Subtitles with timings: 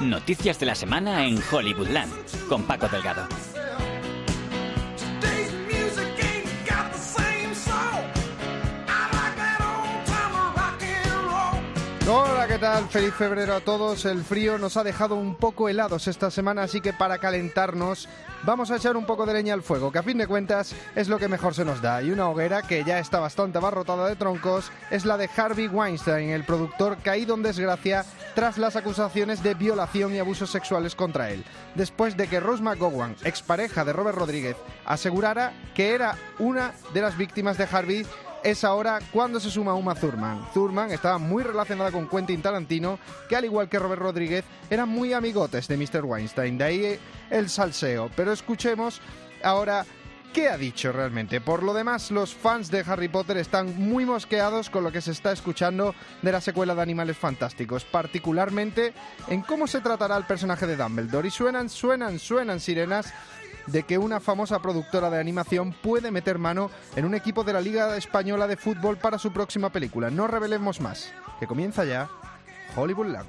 [0.00, 2.12] Noticias de la semana en Hollywoodland
[2.48, 3.26] con Paco Delgado.
[12.08, 12.88] Hola, ¿qué tal?
[12.88, 14.04] Feliz febrero a todos.
[14.04, 18.08] El frío nos ha dejado un poco helados esta semana, así que para calentarnos
[18.44, 21.08] vamos a echar un poco de leña al fuego, que a fin de cuentas es
[21.08, 22.00] lo que mejor se nos da.
[22.02, 26.30] Y una hoguera que ya está bastante abarrotada de troncos es la de Harvey Weinstein,
[26.30, 28.04] el productor caído en desgracia
[28.36, 31.44] tras las acusaciones de violación y abusos sexuales contra él,
[31.74, 37.16] después de que Rose McGowan, expareja de Robert Rodríguez, asegurara que era una de las
[37.16, 38.06] víctimas de Harvey
[38.42, 40.48] es ahora cuando se suma Uma Thurman.
[40.52, 45.12] Thurman estaba muy relacionada con Quentin Tarantino, que al igual que Robert Rodríguez, eran muy
[45.12, 46.04] amigotes de Mr.
[46.04, 46.98] Weinstein, de ahí
[47.30, 48.10] el salseo.
[48.14, 49.00] Pero escuchemos
[49.42, 49.84] ahora
[50.36, 51.40] qué ha dicho realmente.
[51.40, 55.12] Por lo demás, los fans de Harry Potter están muy mosqueados con lo que se
[55.12, 58.92] está escuchando de la secuela de Animales Fantásticos, particularmente
[59.28, 61.28] en cómo se tratará el personaje de Dumbledore.
[61.28, 63.14] Y suenan, suenan, suenan sirenas
[63.66, 67.60] de que una famosa productora de animación puede meter mano en un equipo de la
[67.60, 70.10] Liga Española de Fútbol para su próxima película.
[70.10, 72.08] No revelemos más, que comienza ya
[72.76, 73.26] Hollywoodland.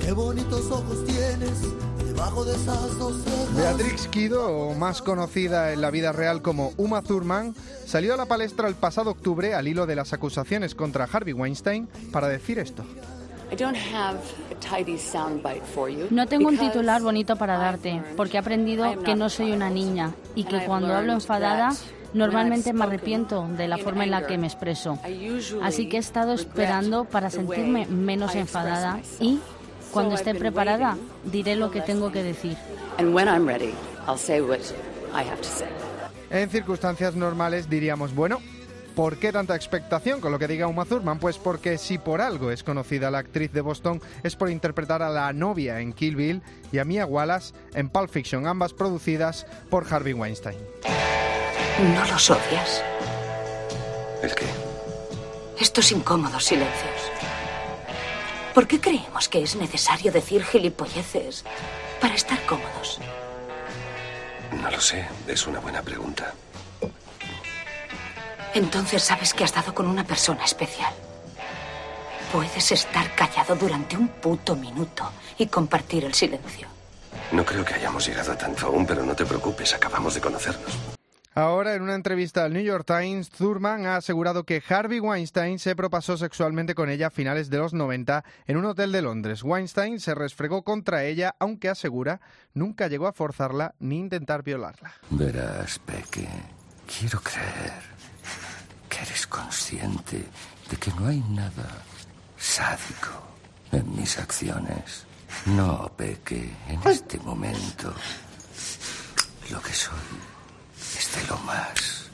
[0.00, 1.85] Qué bonitos ojos tienes
[2.26, 3.54] debajo de esas dos cejas.
[3.54, 7.54] Beatrix Kido, o más conocida en la vida real como Uma Thurman,
[7.86, 11.88] salió a la palestra el pasado octubre al hilo de las acusaciones contra Harvey Weinstein
[12.10, 12.84] para decir esto.
[16.10, 20.10] No tengo un titular bonito para darte, porque he aprendido que no soy una niña
[20.34, 21.70] y que cuando hablo enfadada
[22.12, 24.98] normalmente me arrepiento de la forma en la que me expreso.
[25.62, 29.38] Así que he estado esperando para sentirme menos enfadada y,
[29.96, 32.56] cuando esté preparada, diré lo que tengo que decir.
[36.30, 38.40] En circunstancias normales diríamos, bueno,
[38.94, 41.18] ¿por qué tanta expectación con lo que diga Uma Thurman?
[41.18, 45.08] Pues porque si por algo es conocida la actriz de Boston es por interpretar a
[45.08, 46.42] la novia en Kill Bill
[46.72, 50.58] y a Mia Wallace en Pulp Fiction, ambas producidas por Harvey Weinstein.
[51.94, 52.84] ¿No los odias?
[54.22, 54.46] ¿El qué?
[55.58, 57.35] Estos incómodos silencios.
[58.56, 61.44] ¿Por qué creemos que es necesario decir gilipolleces
[62.00, 62.98] para estar cómodos?
[64.50, 66.32] No lo sé, es una buena pregunta.
[68.54, 70.94] Entonces sabes que has dado con una persona especial.
[72.32, 76.66] Puedes estar callado durante un puto minuto y compartir el silencio.
[77.32, 80.95] No creo que hayamos llegado a tanto aún, pero no te preocupes, acabamos de conocernos.
[81.38, 85.76] Ahora, en una entrevista al New York Times, Thurman ha asegurado que Harvey Weinstein se
[85.76, 89.42] propasó sexualmente con ella a finales de los 90 en un hotel de Londres.
[89.42, 92.22] Weinstein se resfregó contra ella, aunque asegura
[92.54, 94.94] nunca llegó a forzarla ni intentar violarla.
[95.10, 96.26] Verás, Peque,
[96.86, 97.82] quiero creer
[98.88, 100.24] que eres consciente
[100.70, 101.82] de que no hay nada
[102.38, 103.12] sádico
[103.72, 105.04] en mis acciones.
[105.44, 107.92] No, Peque, en este momento
[109.50, 110.35] lo que soy
[110.98, 112.06] es de lo más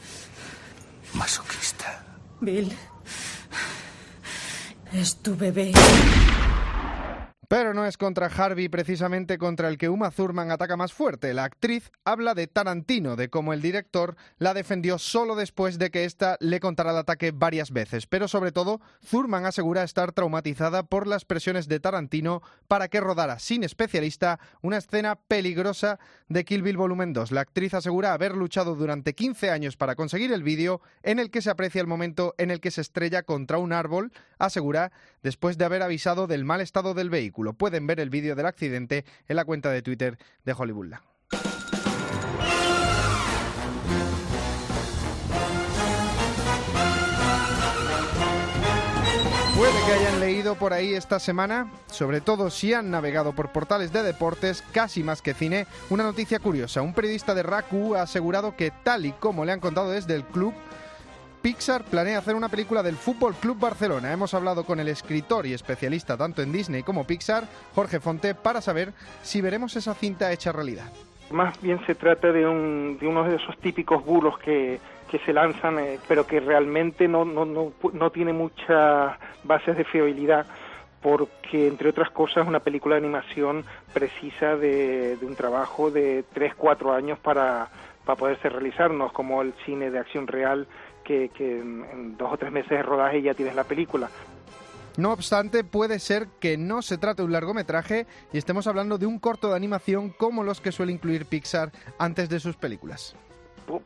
[1.14, 2.04] masoquista.
[2.40, 2.76] Bill,
[4.92, 5.72] es tu bebé.
[7.52, 11.34] Pero no es contra Harvey precisamente contra el que Uma Thurman ataca más fuerte.
[11.34, 16.06] La actriz habla de Tarantino, de cómo el director la defendió solo después de que
[16.06, 18.06] ésta le contara el ataque varias veces.
[18.06, 18.80] Pero sobre todo,
[19.10, 24.78] Thurman asegura estar traumatizada por las presiones de Tarantino para que rodara sin especialista una
[24.78, 25.98] escena peligrosa
[26.30, 27.32] de Kill Bill Volumen 2.
[27.32, 31.42] La actriz asegura haber luchado durante 15 años para conseguir el vídeo en el que
[31.42, 34.90] se aprecia el momento en el que se estrella contra un árbol, asegura,
[35.22, 37.41] después de haber avisado del mal estado del vehículo.
[37.52, 41.02] Pueden ver el vídeo del accidente en la cuenta de Twitter de Hollywoodland.
[49.62, 53.92] Puede que hayan leído por ahí esta semana, sobre todo si han navegado por portales
[53.92, 56.82] de deportes, casi más que cine, una noticia curiosa.
[56.82, 60.24] Un periodista de RACU ha asegurado que tal y como le han contado desde el
[60.24, 60.52] club,
[61.42, 64.12] Pixar planea hacer una película del Fútbol Club Barcelona.
[64.12, 68.60] Hemos hablado con el escritor y especialista tanto en Disney como Pixar, Jorge Fonte, para
[68.60, 68.92] saber
[69.22, 70.92] si veremos esa cinta hecha realidad.
[71.32, 74.78] Más bien se trata de, un, de uno de esos típicos bulos que,
[75.26, 79.12] se lanzan, eh, pero que realmente no, no, no, tiene muchas
[79.44, 80.46] bases de fiabilidad
[81.02, 87.18] porque entre otras cosas una película de animación precisa de, un trabajo de 3-4 años
[87.18, 87.68] para,
[88.06, 90.66] para poderse realizar, no es como el cine de acción real
[91.02, 94.08] que, que en, dos o tres meses de rodaje ya tienes la película.
[94.96, 99.06] No obstante, puede ser que no se trate de un largometraje y estemos hablando de
[99.06, 103.16] un corto de animación como los que suele incluir Pixar antes de sus películas.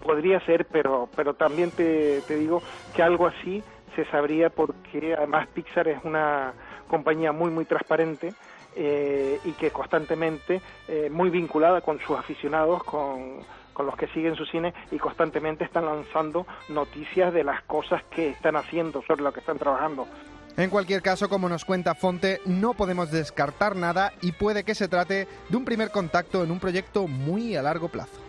[0.05, 2.61] podría ser, pero, pero también te, te digo
[2.95, 3.63] que algo así
[3.95, 6.53] se sabría porque además Pixar es una
[6.89, 8.35] compañía muy, muy transparente
[8.79, 13.39] eh, y que constantemente, eh, muy vinculada con sus aficionados, con,
[13.77, 18.31] con los que siguen su cine y constantemente están lanzando noticias de las cosas que
[18.31, 20.07] están haciendo, sobre lo que están trabajando.
[20.57, 24.89] En cualquier caso, como nos cuenta Fonte, no podemos descartar nada y puede que se
[24.89, 28.26] trate de un primer contacto en un proyecto muy a largo plazo.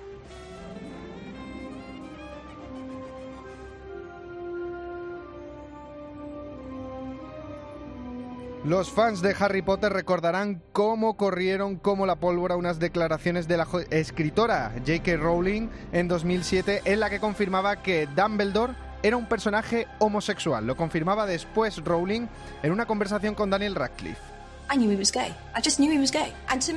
[8.67, 13.65] Los fans de Harry Potter recordarán cómo corrieron como la pólvora unas declaraciones de la
[13.91, 15.15] escritora J.K.
[15.15, 18.73] Rowling en 2007 en la que confirmaba que Dumbledore
[19.03, 20.67] era un personaje homosexual.
[20.67, 22.27] Lo confirmaba después Rowling
[22.61, 24.36] en una conversación con Daniel Radcliffe.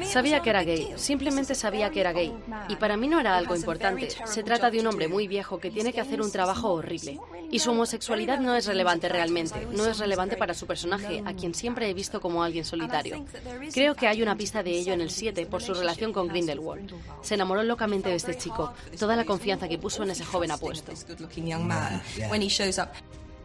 [0.07, 2.33] Sabía que era gay, simplemente sabía que era gay.
[2.69, 4.09] Y para mí no era algo importante.
[4.25, 7.19] Se trata de un hombre muy viejo que tiene que hacer un trabajo horrible.
[7.51, 9.67] Y su homosexualidad no es relevante realmente.
[9.73, 13.25] No es relevante para su personaje, a quien siempre he visto como alguien solitario.
[13.73, 16.93] Creo que hay una pista de ello en el 7 por su relación con Grindelwald.
[17.23, 18.73] Se enamoró locamente de este chico.
[18.99, 20.93] Toda la confianza que puso en ese joven apuesto.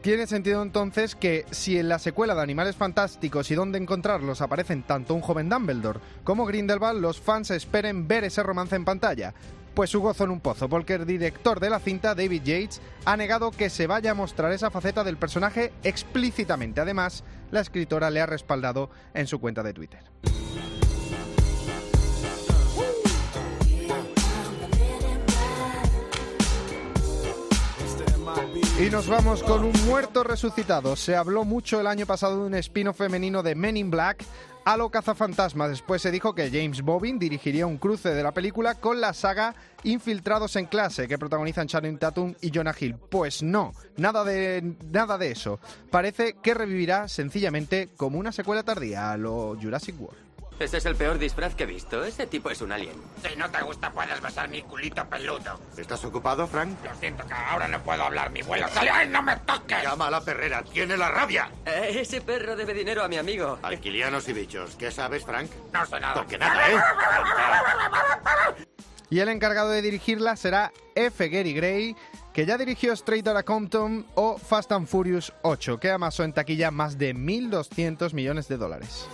[0.06, 4.84] Tiene sentido entonces que si en la secuela de Animales Fantásticos y Dónde Encontrarlos aparecen
[4.84, 9.34] tanto un joven Dumbledore como Grindelwald, los fans esperen ver ese romance en pantalla.
[9.74, 13.18] Pues su gozo en un pozo, porque el director de la cinta, David Yates, ha
[13.18, 16.82] negado que se vaya a mostrar esa faceta del personaje explícitamente.
[16.82, 20.04] Además, la escritora le ha respaldado en su cuenta de Twitter.
[28.78, 30.98] Y nos vamos con un muerto resucitado.
[30.98, 34.26] Se habló mucho el año pasado de un espino femenino de Men in Black
[34.66, 35.70] a lo cazafantasmas.
[35.70, 39.56] Después se dijo que James Bobbin dirigiría un cruce de la película con la saga
[39.84, 42.98] Infiltrados en clase que protagonizan Channing Tatum y Jonah Hill.
[43.10, 45.58] Pues no, nada de nada de eso.
[45.90, 50.26] Parece que revivirá sencillamente como una secuela tardía a lo Jurassic World.
[50.60, 52.04] Ese es el peor disfraz que he visto.
[52.04, 52.96] Ese tipo es un alien.
[53.28, 55.60] Si no te gusta, puedes besar mi culito peludo.
[55.78, 56.78] ¿Estás ocupado, Frank?
[56.84, 58.32] Lo siento que ahora no puedo hablar.
[58.32, 58.90] Mi vuelo sale.
[58.90, 59.84] ¡Ay, no me toques!
[59.84, 60.64] Llama a la perrera.
[60.64, 61.50] Tiene la rabia.
[61.66, 63.60] Eh, ese perro debe dinero a mi amigo.
[63.62, 64.76] Alquilianos y bichos.
[64.76, 65.50] ¿Qué sabes, Frank?
[65.74, 66.14] No sé nada.
[66.14, 66.78] Porque nada, ¿eh?
[69.10, 71.28] y el encargado de dirigirla será F.
[71.30, 71.96] Gary Gray,
[72.34, 76.72] que ya dirigió Straight Outta Compton o Fast and Furious 8, que amasó en taquilla
[76.72, 79.08] más de 1.200 millones de dólares.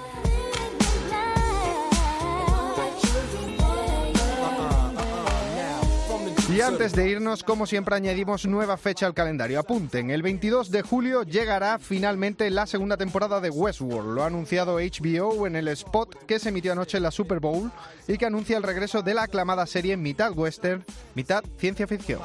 [6.51, 9.57] Y antes de irnos, como siempre, añadimos nueva fecha al calendario.
[9.57, 14.13] Apunten, el 22 de julio llegará finalmente la segunda temporada de Westworld.
[14.13, 17.71] Lo ha anunciado HBO en el spot que se emitió anoche en la Super Bowl
[18.06, 20.83] y que anuncia el regreso de la aclamada serie mitad western,
[21.15, 22.19] mitad ciencia ficción.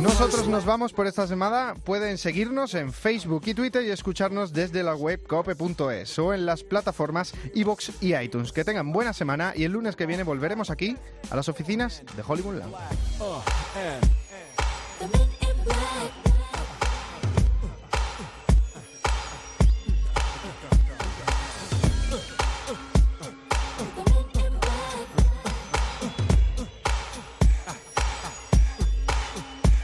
[0.00, 1.74] Nosotros nos vamos por esta semana.
[1.84, 6.62] Pueden seguirnos en Facebook y Twitter y escucharnos desde la web cope.es o en las
[6.62, 8.52] plataformas iBox y iTunes.
[8.52, 10.96] Que tengan buena semana y el lunes que viene volveremos aquí
[11.30, 12.74] a las oficinas de Hollywood Land.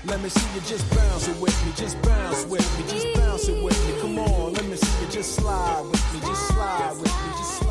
[0.08, 3.48] Let me see you just bounce it with me, just bounce with me, just bounce
[3.48, 4.00] it with me.
[4.00, 7.58] Come on, let me see you just slide with me, just slide with me, just
[7.58, 7.65] slide.